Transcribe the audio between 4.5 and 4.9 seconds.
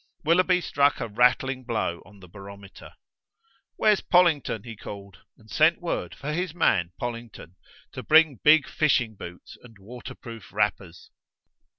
he